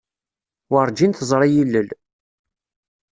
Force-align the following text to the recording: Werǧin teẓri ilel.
Werǧin 0.71 1.11
teẓri 1.17 1.49
ilel. 1.61 1.89